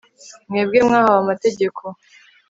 mwebwe 0.49 0.79
mwahawe 0.87 1.17
amategeko 1.23 1.83